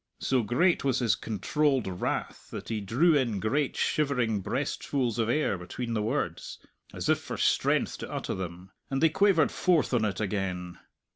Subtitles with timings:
[0.17, 5.59] So great was his controlled wrath that he drew in great, shivering breastfuls of air
[5.59, 6.57] between the words,
[6.91, 10.79] as if for strength to utter them; and they quavered forth on it again.